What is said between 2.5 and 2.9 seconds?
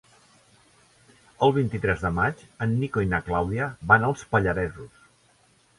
en